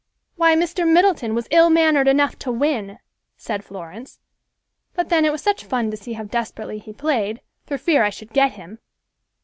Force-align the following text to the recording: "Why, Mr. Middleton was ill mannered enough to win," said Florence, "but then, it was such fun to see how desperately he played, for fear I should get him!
"Why, 0.35 0.55
Mr. 0.55 0.91
Middleton 0.91 1.35
was 1.35 1.47
ill 1.51 1.69
mannered 1.69 2.07
enough 2.07 2.35
to 2.39 2.51
win," 2.51 2.97
said 3.37 3.63
Florence, 3.63 4.19
"but 4.95 5.09
then, 5.09 5.25
it 5.25 5.31
was 5.31 5.43
such 5.43 5.63
fun 5.63 5.91
to 5.91 5.95
see 5.97 6.13
how 6.13 6.23
desperately 6.23 6.79
he 6.79 6.91
played, 6.91 7.39
for 7.67 7.77
fear 7.77 8.01
I 8.01 8.09
should 8.09 8.33
get 8.33 8.53
him! 8.53 8.79